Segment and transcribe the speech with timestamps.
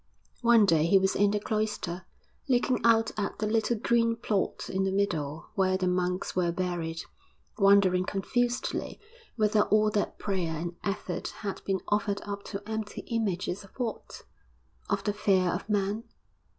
[0.41, 2.07] One day he was in the cloister,
[2.49, 7.03] looking out at the little green plot in the middle where the monks were buried,
[7.59, 8.99] wondering confusedly
[9.35, 14.23] whether all that prayer and effort had been offered up to empty images of what
[14.89, 16.03] of the fear of Man?